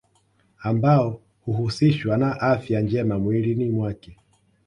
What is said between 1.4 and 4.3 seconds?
huhusishwa na afya njema mwilini mwake